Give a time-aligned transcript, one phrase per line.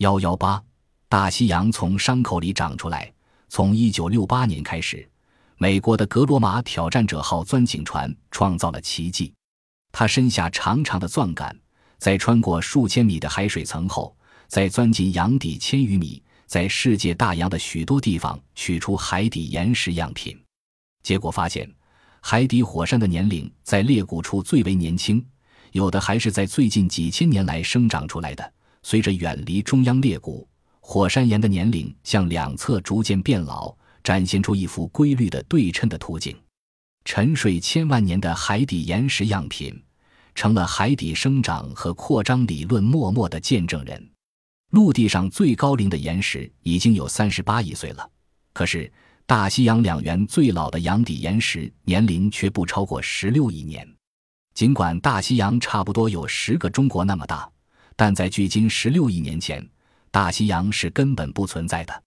[0.00, 0.62] 幺幺八，
[1.10, 3.12] 大西洋从伤口里长出来。
[3.50, 5.06] 从一九六八年开始，
[5.58, 9.30] 美国的格罗马挑战者号钻井船创造了奇迹。
[9.92, 11.54] 它伸下长长的钻杆，
[11.98, 14.16] 在穿过数千米的海水层后，
[14.48, 20.34] 再钻进洋底千余米，在世界大洋的许多地方取出海底岩石样品。
[21.02, 21.70] 结果发现，
[22.22, 25.22] 海底火山的年龄在裂谷处最为年轻，
[25.72, 28.50] 有的还是在最近几千年来生长出来的。
[28.82, 30.48] 随着远离中央裂谷，
[30.80, 36.36] 火山岩的年龄向两侧逐渐变老，展现出一幅规律的对称的图景。
[37.04, 39.82] 沉睡千万年的海底岩石样品，
[40.34, 44.10] 成了海底生长和扩张理论默默的见证人。
[44.70, 48.08] 陆地上最高龄的岩石已经有三十八亿岁了，
[48.52, 48.90] 可是
[49.26, 53.86] 大西洋两缘最老的洋底岩石年龄却不超过十六亿年。
[54.54, 57.50] 尽管大西洋差不多有十个中国那么大。
[58.00, 59.62] 但在距今十六亿年前，
[60.10, 62.02] 大西洋是根本不存在的。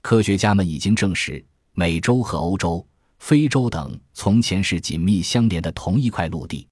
[0.00, 2.86] 科学家们已经证实，美洲和欧洲、
[3.18, 6.68] 非洲等从前是紧密相连的同一块陆地。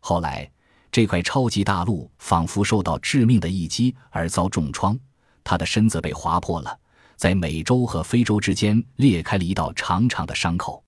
[0.00, 0.50] 后来，
[0.90, 4.98] 这块超级大陆仿佛受到致命的一击而遭重创，
[5.44, 6.74] 它的身子被划破了，
[7.16, 10.82] 在美洲和非洲之间裂开了一道长长的伤口。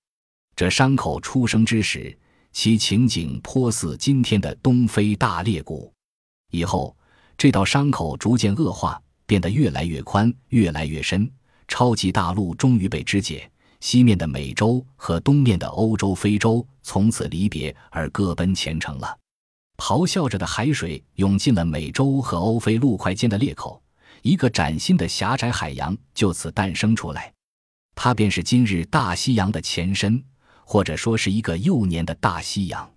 [0.55, 2.17] 这伤口出生之时，
[2.53, 5.93] 其情景颇似今天的东非大裂谷。
[6.49, 6.95] 以后。
[7.39, 11.31] 这道伤口逐渐恶化，变得越来越宽，越来越深。
[11.69, 19.17] 超级大陆终于被肢解，西面的美洲和东面的欧洲、非洲从此离别，而各奔前程了。
[19.77, 23.81] 咆哮着的海水涌进了美洲和欧非陆块间的裂口，
[24.21, 27.31] 一个崭新的狭窄海洋就此诞生出来。
[27.95, 30.21] 它便是今日大西洋的前身，
[30.65, 32.91] 或者说是一个幼年的大西洋。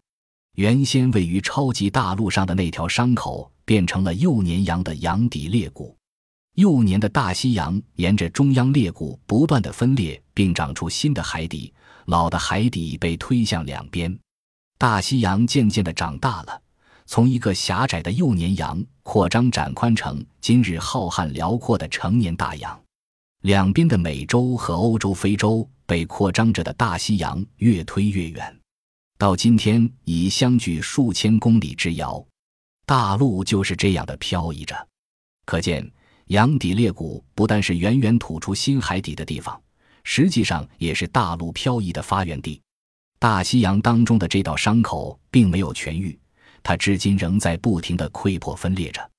[0.57, 3.52] 原先位于超级大陆上的那条伤口。
[3.65, 5.97] 变成了幼年洋的洋底裂谷，
[6.57, 11.73] 幼年的大西洋沿着中央裂谷不断的分裂，并长出新的海底，
[12.07, 14.19] 老的海底被推向两边，
[14.79, 16.61] 大西洋渐渐的长大了，
[17.07, 22.81] 从一个狭窄的幼年洋扩张展宽成今日浩瀚辽阔的成年大洋，
[23.43, 28.61] 两边的美洲和欧洲、非洲被扩张着的大西洋越推越远，
[29.19, 32.25] 到今天已相距数千公里之遥。
[32.93, 34.77] 大陆就是这样的漂移着，
[35.47, 35.91] 可见
[36.27, 39.59] 洋底裂谷不但是远远吐出新海底的地方，
[40.05, 42.61] 实际上也是大陆漂移的发源地。
[43.19, 46.21] 大西洋当中的这道伤口并没有痊愈，
[46.63, 49.11] 它至今仍在不停的溃破分裂着。